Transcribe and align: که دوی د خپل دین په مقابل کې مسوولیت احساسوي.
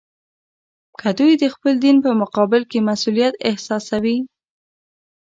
که 0.99 1.09
دوی 1.17 1.31
د 1.37 1.43
خپل 1.53 1.73
دین 1.83 1.97
په 2.05 2.11
مقابل 2.21 2.61
کې 2.71 2.79
مسوولیت 2.89 3.33
احساسوي. 3.49 4.17